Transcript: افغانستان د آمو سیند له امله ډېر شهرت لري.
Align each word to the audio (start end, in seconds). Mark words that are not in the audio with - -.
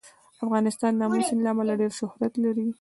افغانستان 0.43 0.91
د 0.95 1.01
آمو 1.05 1.19
سیند 1.27 1.41
له 1.43 1.49
امله 1.53 1.73
ډېر 1.81 1.91
شهرت 1.99 2.33
لري. 2.43 2.65